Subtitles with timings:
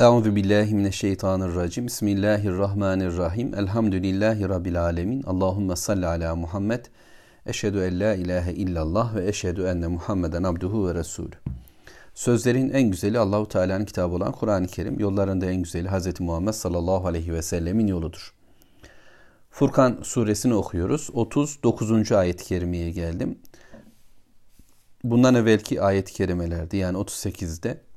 [0.00, 1.86] Euzu billahi mineşşeytanirracim.
[1.86, 3.54] Bismillahirrahmanirrahim.
[3.54, 5.22] Elhamdülillahi rabbil alamin.
[5.22, 6.84] Allahumme salli ala Muhammed.
[7.46, 11.34] Eşhedü en la ilahe illallah ve eşhedü enne Muhammeden abduhu ve resulü.
[12.14, 15.00] Sözlerin en güzeli Allahu Teala'nın kitabı olan Kur'an-ı Kerim.
[15.00, 16.20] Yollarında en güzeli Hz.
[16.20, 18.34] Muhammed sallallahu aleyhi ve sellemin yoludur.
[19.50, 21.10] Furkan suresini okuyoruz.
[21.12, 22.12] 39.
[22.12, 23.38] ayet-i kerimeye geldim.
[25.04, 27.87] Bundan evvelki ayet-i kerimelerde yani 38'de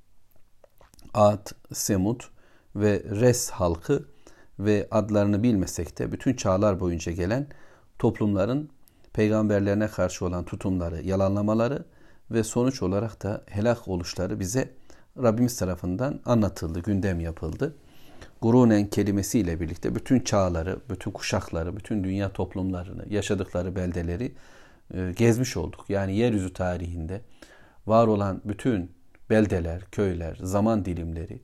[1.14, 2.21] Ad, Semud
[2.75, 4.06] ve Res halkı
[4.60, 7.47] ve adlarını bilmesek de bütün çağlar boyunca gelen
[8.00, 8.70] toplumların
[9.14, 11.86] peygamberlerine karşı olan tutumları, yalanlamaları
[12.32, 14.74] ve sonuç olarak da helak oluşları bize
[15.24, 17.75] Rabbimiz tarafından anlatıldı, gündem yapıldı.
[18.42, 24.36] Gurunen kelimesiyle birlikte bütün çağları, bütün kuşakları, bütün dünya toplumlarını, yaşadıkları beldeleri
[24.93, 25.86] e, gezmiş olduk.
[25.89, 27.21] Yani yeryüzü tarihinde
[27.87, 28.92] var olan bütün
[29.32, 31.42] beldeler, köyler, zaman dilimleri,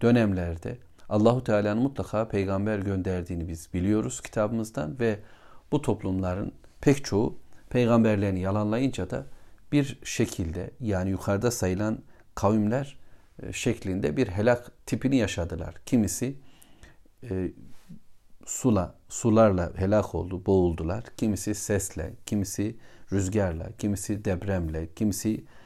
[0.00, 0.78] dönemlerde
[1.08, 5.18] Allahu Teala'nın mutlaka peygamber gönderdiğini biz biliyoruz kitabımızdan ve
[5.72, 7.38] bu toplumların pek çoğu
[7.70, 9.26] peygamberlerini yalanlayınca da
[9.72, 11.98] bir şekilde yani yukarıda sayılan
[12.34, 12.98] kavimler
[13.42, 15.74] e, şeklinde bir helak tipini yaşadılar.
[15.86, 16.36] Kimisi
[17.30, 17.52] e,
[18.46, 21.04] sula, sularla helak oldu, boğuldular.
[21.16, 22.76] Kimisi sesle, kimisi
[23.12, 25.63] rüzgarla, kimisi depremle, kimisi e,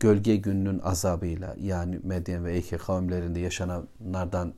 [0.00, 4.54] gölge gününün azabıyla yani Medyen ve Eyke kavimlerinde yaşananlardan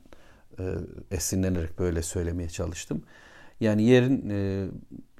[0.59, 0.63] e,
[1.11, 3.03] esinlenerek böyle söylemeye çalıştım.
[3.59, 4.67] Yani yerin e,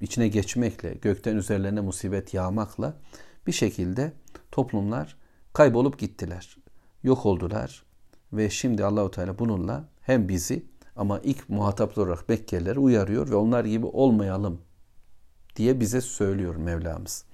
[0.00, 2.94] içine geçmekle, gökten üzerlerine musibet yağmakla
[3.46, 4.12] bir şekilde
[4.50, 5.16] toplumlar
[5.52, 6.56] kaybolup gittiler.
[7.02, 7.82] Yok oldular
[8.32, 10.64] ve şimdi Allahu Teala bununla hem bizi
[10.96, 14.60] ama ilk muhataplar olarak Mekkelileri uyarıyor ve onlar gibi olmayalım
[15.56, 17.24] diye bize söylüyor Mevlamız.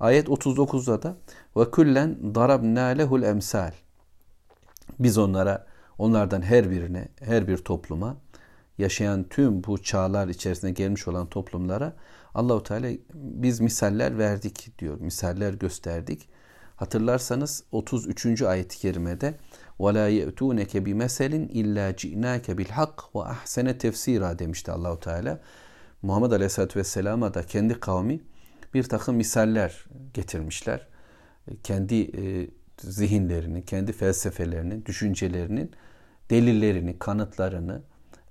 [0.00, 1.16] Ayet 39'da da
[1.56, 3.72] ve kullen darabna lehul emsal.
[4.98, 5.66] Biz onlara
[5.98, 8.16] onlardan her birine, her bir topluma
[8.78, 11.92] yaşayan tüm bu çağlar içerisinde gelmiş olan toplumlara
[12.34, 15.00] Allahu Teala biz misaller verdik diyor.
[15.00, 16.28] Misaller gösterdik.
[16.76, 18.42] Hatırlarsanız 33.
[18.42, 19.34] ayet-i kerimede
[19.78, 25.40] وَلَا يَأْتُونَكَ بِمَسَلٍ اِلَّا جِئْنَاكَ بِالْحَقِّ وَاَحْسَنَ tefsira demişti Allahu Teala.
[26.02, 28.20] Muhammed Aleyhisselatü Vesselam'a da kendi kavmi
[28.73, 30.87] bir takım misaller getirmişler.
[31.63, 32.49] Kendi e,
[32.81, 35.71] zihinlerini, kendi felsefelerini, düşüncelerinin
[36.29, 37.81] delillerini, kanıtlarını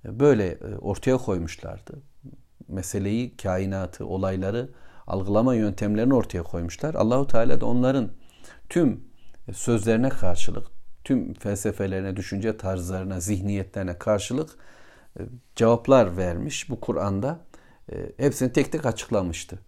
[0.05, 2.01] e, böyle e, ortaya koymuşlardı.
[2.67, 4.69] Meseleyi, kainatı, olayları
[5.07, 6.93] algılama yöntemlerini ortaya koymuşlar.
[6.93, 8.11] Allahu Teala da onların
[8.69, 9.03] tüm
[9.53, 10.67] sözlerine karşılık,
[11.03, 14.49] tüm felsefelerine, düşünce tarzlarına, zihniyetlerine karşılık
[15.55, 17.39] cevaplar vermiş bu Kur'an'da.
[18.17, 19.59] Hepsini tek tek açıklamıştı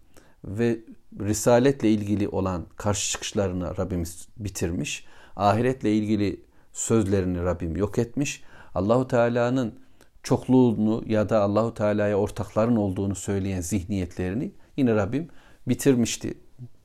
[0.44, 0.78] ve
[1.20, 5.06] risaletle ilgili olan karşı çıkışlarını Rabbimiz bitirmiş.
[5.36, 8.42] Ahiretle ilgili sözlerini Rabbim yok etmiş.
[8.74, 9.74] Allahu Teala'nın
[10.22, 15.28] çokluğunu ya da Allahu Teala'ya ortakların olduğunu söyleyen zihniyetlerini yine Rabbim
[15.68, 16.38] bitirmişti.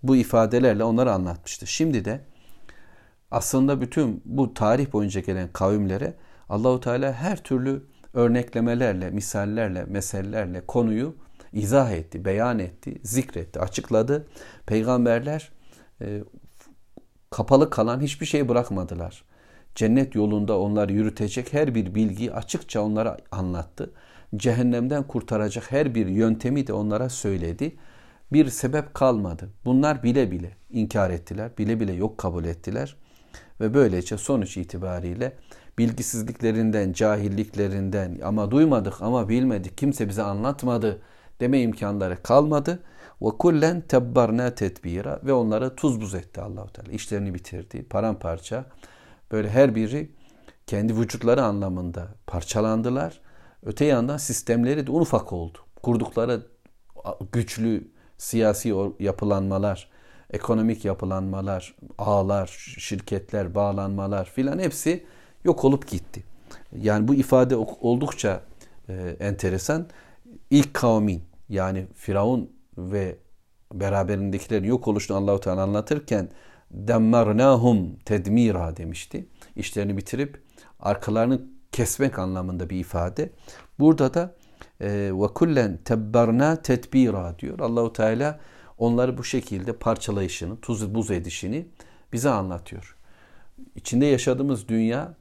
[0.04, 1.68] Bu ifadelerle onları anlatmıştı.
[1.68, 2.22] Şimdi de
[3.32, 6.14] aslında bütün bu tarih boyunca gelen kavimlere
[6.50, 11.16] Allahu Teala her türlü örneklemelerle, misallerle, meselelerle konuyu
[11.54, 14.28] izah etti, beyan etti, zikretti, açıkladı.
[14.66, 15.52] Peygamberler
[16.02, 16.24] e,
[17.30, 19.24] kapalı kalan hiçbir şey bırakmadılar.
[19.76, 23.94] Cennet yolunda onları yürütecek her bir bilgiyi açıkça onlara anlattı.
[24.36, 27.76] Cehennemden kurtaracak her bir yöntemi de onlara söyledi.
[28.34, 29.50] Bir sebep kalmadı.
[29.66, 32.96] Bunlar bile bile inkar ettiler, bile bile yok kabul ettiler.
[33.62, 35.34] Ve böylece sonuç itibariyle
[35.78, 41.02] bilgisizliklerinden, cahilliklerinden ama duymadık ama bilmedik, kimse bize anlatmadı
[41.42, 42.84] deme imkanları kalmadı.
[43.22, 46.92] Ve kullen tebbarna tedbira ve onları tuz buz etti Allahu Teala.
[46.92, 47.84] İşlerini bitirdi.
[47.84, 48.66] Paramparça.
[49.32, 50.12] Böyle her biri
[50.68, 53.22] kendi vücutları anlamında parçalandılar.
[53.64, 55.58] Öte yandan sistemleri de ufak oldu.
[55.84, 56.48] Kurdukları
[57.32, 59.90] güçlü siyasi yapılanmalar,
[60.30, 65.06] ekonomik yapılanmalar, ağlar, şirketler, bağlanmalar filan hepsi
[65.44, 66.24] yok olup gitti.
[66.82, 68.42] Yani bu ifade oldukça
[68.90, 69.88] e, enteresan.
[70.50, 73.18] İlk kavmin yani Firavun ve
[73.74, 76.30] beraberindekilerin yok oluşunu Allahu Teala anlatırken
[76.72, 79.28] demmarnahum tedmira demişti.
[79.56, 80.42] İşlerini bitirip
[80.80, 81.42] arkalarını
[81.72, 83.30] kesmek anlamında bir ifade.
[83.80, 84.36] Burada da
[84.82, 87.60] e, ve kullen tebbarna tedbira diyor.
[87.60, 88.40] Allahu Teala
[88.78, 91.68] onları bu şekilde parçalayışını, tuz buz edişini
[92.14, 92.98] bize anlatıyor.
[93.76, 95.14] İçinde yaşadığımız dünya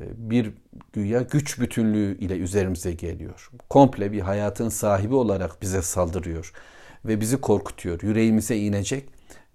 [0.00, 0.52] bir
[0.92, 3.50] güya güç bütünlüğü ile üzerimize geliyor.
[3.70, 6.52] Komple bir hayatın sahibi olarak bize saldırıyor
[7.04, 8.02] ve bizi korkutuyor.
[8.02, 9.08] Yüreğimize inecek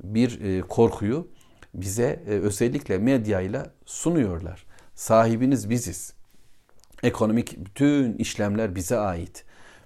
[0.04, 1.28] bir e, korkuyu
[1.74, 4.66] bize e, özellikle medyayla sunuyorlar.
[4.96, 6.14] Sahibiniz biziz.
[7.04, 9.46] Ekonomik bütün işlemler bize ait.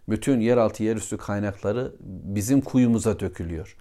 [0.09, 3.77] Bütün yeraltı yerüstü kaynakları bizim kuyumuza dökülüyor.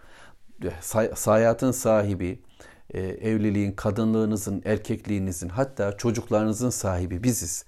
[1.24, 2.42] Hayatın sahibi,
[2.94, 7.64] e, evliliğin, kadınlığınızın, erkekliğinizin hatta çocuklarınızın sahibi biziz.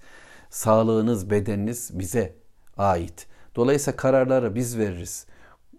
[0.49, 2.35] Sağlığınız, bedeniniz bize
[2.77, 3.27] ait.
[3.55, 5.25] Dolayısıyla kararları biz veririz.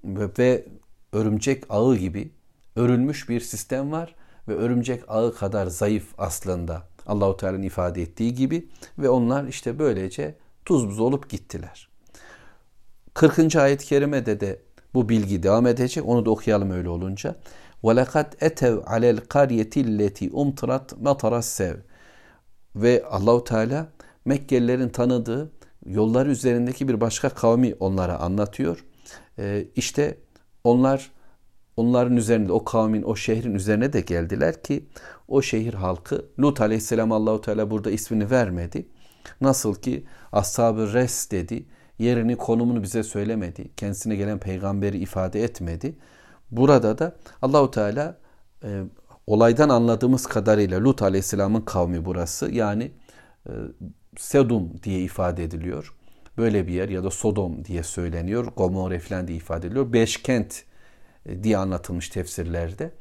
[0.04, 0.64] Ve
[1.12, 2.30] örümcek ağı gibi
[2.76, 4.14] örülmüş bir sistem var
[4.48, 8.68] ve örümcek ağı kadar zayıf aslında Allahu Teala'nın ifade ettiği gibi
[8.98, 10.34] ve onlar işte böylece
[10.64, 11.88] tuz buz olup gittiler.
[13.14, 13.56] 40.
[13.56, 14.60] ayet-i kerimede de
[14.94, 16.06] bu bilgi devam edecek.
[16.06, 17.36] Onu da okuyalım öyle olunca.
[17.85, 21.75] وَلَقَدْ اَتَوْ عَلَى الْقَرْيَةِ الَّتِي اُمْتِرَتْ مَطَرَ sev.
[22.75, 23.87] Ve Allahu Teala
[24.25, 25.51] Mekkelilerin tanıdığı
[25.85, 28.85] yolları üzerindeki bir başka kavmi onlara anlatıyor.
[29.39, 30.17] Ee, işte
[30.63, 31.11] onlar
[31.77, 34.85] onların üzerinde o kavmin o şehrin üzerine de geldiler ki
[35.27, 38.87] o şehir halkı Lut aleyhisselam Allahu Teala burada ismini vermedi.
[39.41, 41.65] Nasıl ki ashab-ı res dedi.
[41.99, 43.71] Yerini konumunu bize söylemedi.
[43.77, 45.95] Kendisine gelen peygamberi ifade etmedi.
[46.50, 48.18] Burada da Allahu Teala
[48.64, 48.82] e,
[49.26, 52.50] olaydan anladığımız kadarıyla Lut aleyhisselamın kavmi burası.
[52.52, 52.92] Yani
[53.48, 53.52] e,
[54.16, 55.94] Sedum diye ifade ediliyor.
[56.38, 58.44] Böyle bir yer ya da Sodom diye söyleniyor.
[58.56, 59.92] Gomorre falan diye ifade ediliyor.
[59.92, 60.64] Beş kent
[61.26, 62.92] e, diye anlatılmış tefsirlerde.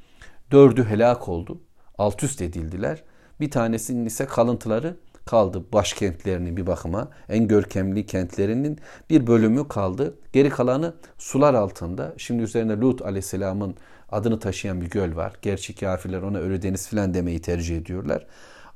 [0.52, 1.62] Dördü helak oldu.
[1.98, 3.04] Alt üst edildiler.
[3.40, 5.64] Bir tanesinin ise kalıntıları kaldı.
[5.74, 8.80] Başkentlerinin bir bakıma en görkemli kentlerinin
[9.10, 10.16] bir bölümü kaldı.
[10.34, 12.14] Geri kalanı sular altında.
[12.18, 13.76] Şimdi üzerine Lut aleyhisselamın
[14.10, 15.34] adını taşıyan bir göl var.
[15.42, 18.26] Gerçi kafirler ona Ölü Deniz filan demeyi tercih ediyorlar.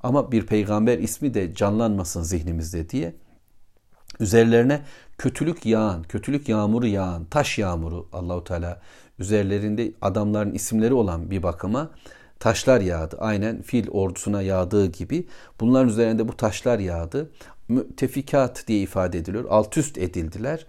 [0.03, 3.13] Ama bir peygamber ismi de canlanmasın zihnimizde diye
[4.19, 4.81] üzerlerine
[5.17, 8.81] kötülük yağan, kötülük yağmuru yağan, taş yağmuru Allahu Teala
[9.19, 11.91] üzerlerinde adamların isimleri olan bir bakıma
[12.39, 13.17] taşlar yağdı.
[13.19, 15.27] Aynen fil ordusuna yağdığı gibi
[15.59, 17.31] bunların üzerinde bu taşlar yağdı.
[17.67, 19.45] Mütefikat diye ifade ediliyor.
[19.49, 20.65] Alt üst edildiler.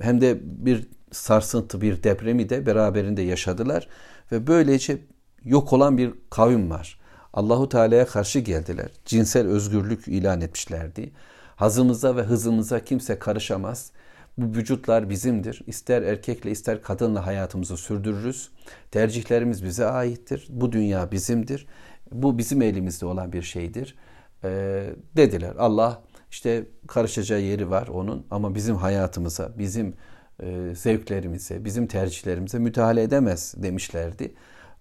[0.00, 3.88] Hem de bir sarsıntı, bir depremi de beraberinde yaşadılar
[4.32, 4.98] ve böylece
[5.44, 7.00] yok olan bir kavim var.
[7.32, 8.90] Allahu Teala'ya karşı geldiler.
[9.04, 11.12] Cinsel özgürlük ilan etmişlerdi.
[11.56, 13.92] Hazımıza ve hızımıza kimse karışamaz.
[14.38, 15.62] Bu vücutlar bizimdir.
[15.66, 18.50] İster erkekle ister kadınla hayatımızı sürdürürüz.
[18.90, 20.46] Tercihlerimiz bize aittir.
[20.50, 21.66] Bu dünya bizimdir.
[22.12, 23.96] Bu bizim elimizde olan bir şeydir.
[24.44, 25.54] Ee, dediler.
[25.58, 29.94] Allah işte karışacağı yeri var onun ama bizim hayatımıza, bizim
[30.42, 34.34] e, zevklerimize, bizim tercihlerimize müdahale edemez demişlerdi.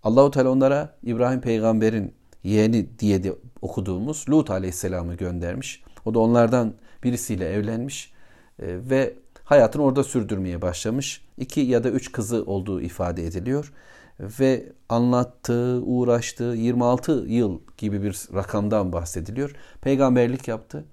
[0.03, 2.13] Allahu Teala onlara İbrahim peygamberin
[2.43, 5.83] yeğeni diye de okuduğumuz Lut aleyhisselamı göndermiş.
[6.05, 8.13] O da onlardan birisiyle evlenmiş
[8.59, 9.13] e, ve
[9.51, 11.21] hayatını orada sürdürmeye başlamış.
[11.37, 13.73] İki ya da üç kızı olduğu ifade ediliyor.
[14.19, 19.55] Ve anlattığı, uğraştığı 26 yıl gibi bir rakamdan bahsediliyor.
[19.81, 20.85] Peygamberlik yaptı.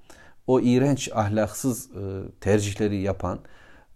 [0.47, 2.01] O iğrenç ahlaksız e,
[2.41, 3.39] tercihleri yapan,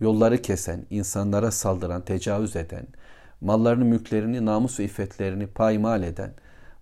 [0.01, 2.87] yolları kesen, insanlara saldıran, tecavüz eden,
[3.41, 6.35] mallarını, mülklerini, namus ve iffetlerini paymal eden,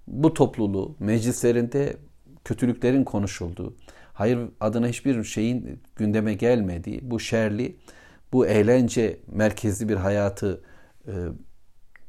[0.07, 1.97] bu topluluğu meclislerinde
[2.45, 3.75] kötülüklerin konuşulduğu,
[4.21, 7.77] hayır adına hiçbir şeyin gündeme gelmediği bu şerli,
[8.33, 10.63] bu eğlence merkezli bir hayatı
[11.07, 11.13] e,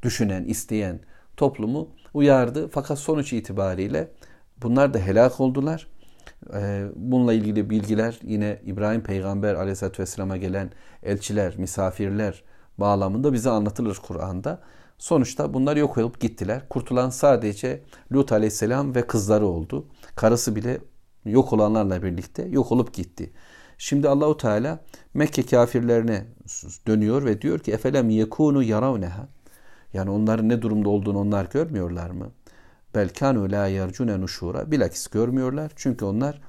[0.03, 0.99] düşünen, isteyen
[1.37, 2.67] toplumu uyardı.
[2.67, 4.11] Fakat sonuç itibariyle
[4.61, 5.87] bunlar da helak oldular.
[6.53, 10.71] E, bununla ilgili bilgiler yine İbrahim Peygamber aleyhissalatü vesselam'a gelen
[11.03, 12.43] elçiler, misafirler
[12.77, 14.59] bağlamında bize anlatılır Kur'an'da.
[14.97, 16.69] Sonuçta bunlar yok olup gittiler.
[16.69, 19.85] Kurtulan sadece Lut aleyhisselam ve kızları oldu.
[20.15, 20.79] Karısı bile
[21.25, 23.31] yok olanlarla birlikte yok olup gitti.
[23.77, 24.79] Şimdi Allahu Teala
[25.13, 26.25] Mekke kafirlerine
[26.87, 29.27] dönüyor ve diyor ki efelem yekunu yaravneha.
[29.93, 32.31] Yani onların ne durumda olduğunu onlar görmüyorlar mı?
[32.95, 34.71] Belkanu la yercune nuşura.
[34.71, 35.71] Bilakis görmüyorlar.
[35.75, 36.41] Çünkü onlar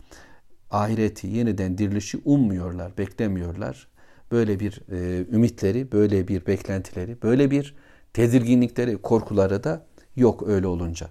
[0.70, 3.88] ahireti yeniden dirilişi ummuyorlar, beklemiyorlar.
[4.32, 7.74] Böyle bir e, ümitleri, böyle bir beklentileri, böyle bir
[8.12, 9.86] tedirginlikleri, korkuları da
[10.16, 11.08] yok öyle olunca.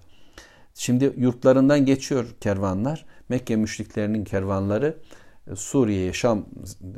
[0.74, 3.06] Şimdi yurtlarından geçiyor kervanlar.
[3.28, 4.96] Mekke müşriklerinin kervanları
[5.50, 6.46] e, Suriye'ye Şam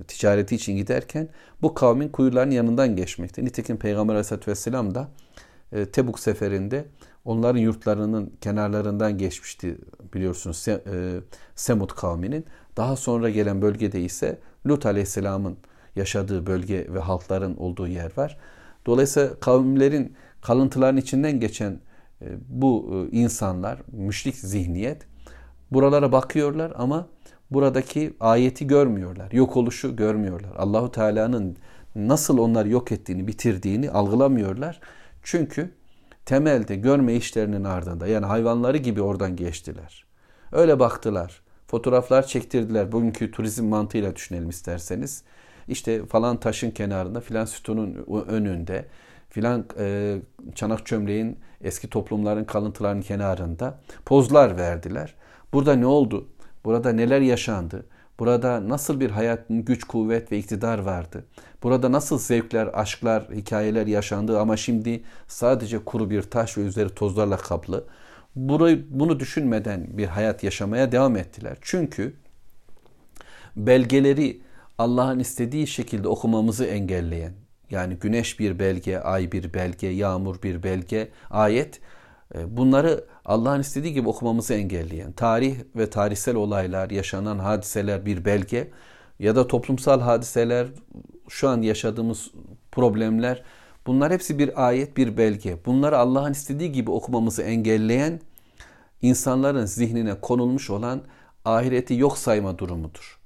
[0.09, 1.29] ticareti için giderken
[1.63, 3.45] bu kavmin kuyularının yanından geçmekte.
[3.45, 5.09] Nitekim Peygamber Aleyhisselatü Vesselam da
[5.73, 6.85] e, Tebuk seferinde
[7.25, 9.79] onların yurtlarının kenarlarından geçmişti
[10.15, 10.81] biliyorsunuz e,
[11.55, 12.45] Semud kavminin.
[12.77, 15.57] Daha sonra gelen bölgede ise Lut Aleyhisselam'ın
[15.97, 18.39] yaşadığı bölge ve halkların olduğu yer var.
[18.87, 21.81] Dolayısıyla kavimlerin kalıntıların içinden geçen
[22.49, 25.07] bu e, insanlar, müşrik zihniyet
[25.71, 27.09] buralara bakıyorlar ama
[27.51, 29.33] buradaki ayeti görmüyorlar.
[29.33, 30.57] Yok oluşu görmüyorlar.
[30.57, 31.57] Allahu Teala'nın
[31.95, 34.81] nasıl onları yok ettiğini, bitirdiğini algılamıyorlar.
[35.23, 35.71] Çünkü
[36.27, 40.05] temelde görme işlerinin ardında yani hayvanları gibi oradan geçtiler.
[40.53, 41.43] Öyle baktılar.
[41.67, 42.93] fotoğraflar çektirdiler.
[42.93, 45.23] Bugünkü turizm mantığıyla düşünelim isterseniz.
[45.69, 48.87] İşte falan taşın kenarında, filan sütunun önünde,
[49.35, 50.17] filan e,
[50.55, 55.15] çanak çömleğin eski toplumların kalıntılarının kenarında pozlar verdiler.
[55.53, 56.29] Burada ne oldu?
[56.65, 57.87] Burada neler yaşandı?
[58.19, 61.25] Burada nasıl bir hayatın güç, kuvvet ve iktidar vardı?
[61.63, 67.37] Burada nasıl zevkler, aşklar, hikayeler yaşandı ama şimdi sadece kuru bir taş ve üzeri tozlarla
[67.37, 67.85] kaplı.
[68.37, 71.57] Burayı, bunu düşünmeden bir hayat yaşamaya devam ettiler.
[71.61, 72.15] Çünkü
[73.57, 74.41] belgeleri
[74.79, 77.33] Allah'ın istediği şekilde okumamızı engelleyen,
[77.75, 81.81] yani güneş bir belge, ay bir belge, yağmur bir belge, ayet
[82.35, 88.71] e, bunları Allah'ın istediği gibi okumamızı engelleyen, tarih ve tarihsel olaylar, yaşanan hadiseler bir belge
[89.19, 90.67] ya da toplumsal hadiseler,
[91.29, 92.31] şu an yaşadığımız
[92.73, 93.43] problemler
[93.87, 95.59] bunlar hepsi bir ayet, bir belge.
[95.67, 98.21] Bunları Allah'ın istediği gibi okumamızı engelleyen
[99.03, 101.03] insanların zihnine konulmuş olan
[101.45, 103.24] ahireti yok sayma durumudur.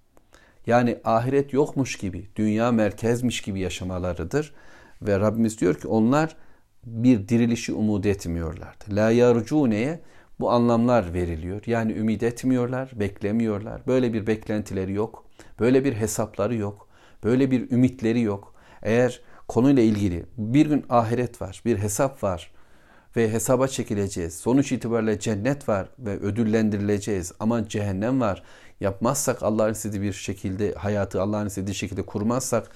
[0.68, 4.54] Yani ahiret yokmuş gibi, dünya merkezmiş gibi yaşamalarıdır.
[5.02, 6.37] Ve Rabbimiz diyor ki onlar
[6.84, 8.84] bir dirilişi umut etmiyorlardı.
[8.90, 10.00] La yarcuneye
[10.40, 11.62] bu anlamlar veriliyor.
[11.66, 13.82] Yani ümit etmiyorlar, beklemiyorlar.
[13.87, 15.25] Böyle bir beklentileri yok.
[15.60, 16.88] Böyle bir hesapları yok.
[17.25, 18.54] Böyle bir ümitleri yok.
[18.82, 22.50] Eğer konuyla ilgili bir gün ahiret var, bir hesap var
[23.16, 24.34] ve hesaba çekileceğiz.
[24.34, 28.42] Sonuç itibariyle cennet var ve ödüllendirileceğiz ama cehennem var.
[28.80, 32.70] Yapmazsak Allah'ın istediği bir şekilde hayatı Allah'ın istediği şekilde kurmazsak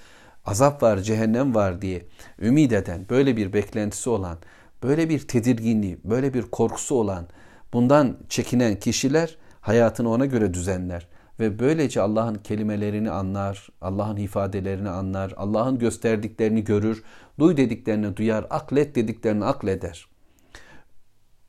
[0.45, 2.05] azap var, cehennem var diye
[2.41, 4.37] ümit eden, böyle bir beklentisi olan,
[4.83, 7.27] böyle bir tedirginliği, böyle bir korkusu olan,
[7.73, 11.07] bundan çekinen kişiler hayatını ona göre düzenler
[11.39, 17.03] ve böylece Allah'ın kelimelerini anlar, Allah'ın ifadelerini anlar, Allah'ın gösterdiklerini görür,
[17.39, 20.12] duy dediklerini duyar, aklet dediklerini akleder.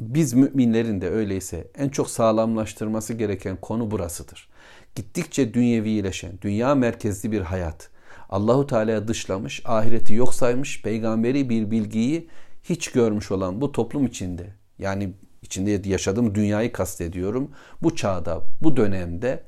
[0.00, 4.48] Biz müminlerin de öyleyse en çok sağlamlaştırması gereken konu burasıdır.
[4.94, 7.90] Gittikçe dünyevileşen, dünya merkezli bir hayat,
[8.28, 12.28] Allahu Teala'ya dışlamış, ahireti yok saymış, peygamberi bir bilgiyi
[12.62, 17.50] hiç görmüş olan bu toplum içinde yani içinde yaşadığım dünyayı kastediyorum.
[17.82, 19.42] Bu çağda, bu dönemde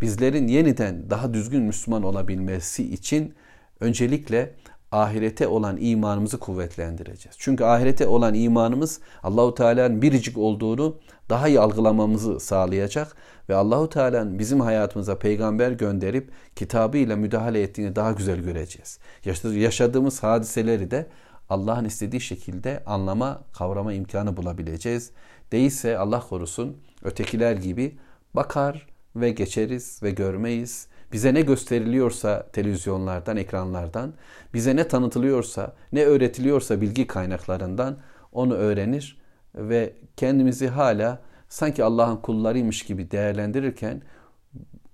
[0.00, 3.34] bizlerin yeniden daha düzgün Müslüman olabilmesi için
[3.80, 4.54] öncelikle
[4.92, 7.36] ahirete olan imanımızı kuvvetlendireceğiz.
[7.38, 10.96] Çünkü ahirete olan imanımız Allahu Teala'nın biricik olduğunu
[11.28, 13.16] daha iyi algılamamızı sağlayacak
[13.48, 18.98] ve Allahu Teala'nın bizim hayatımıza peygamber gönderip kitabıyla müdahale ettiğini daha güzel göreceğiz.
[19.44, 21.06] Yaşadığımız hadiseleri de
[21.48, 25.10] Allah'ın istediği şekilde anlama, kavrama imkanı bulabileceğiz.
[25.52, 27.98] Değilse Allah korusun ötekiler gibi
[28.34, 30.86] bakar ve geçeriz ve görmeyiz.
[31.12, 34.12] Bize ne gösteriliyorsa televizyonlardan, ekranlardan,
[34.54, 37.98] bize ne tanıtılıyorsa, ne öğretiliyorsa bilgi kaynaklarından
[38.32, 39.20] onu öğrenir
[39.54, 44.02] ve kendimizi hala sanki Allah'ın kullarıymış gibi değerlendirirken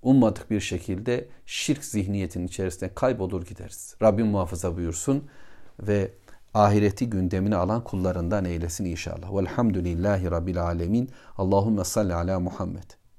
[0.01, 3.95] ummadık bir şekilde şirk zihniyetinin içerisinde kaybolur gideriz.
[4.01, 5.27] Rabbim muhafaza buyursun
[5.79, 6.11] ve
[6.53, 9.35] ahireti gündemine alan kullarından eylesin inşallah.
[9.35, 11.09] Velhamdülillahi Rabbil alemin.
[11.37, 12.96] Allahümme salli ala Muhammed.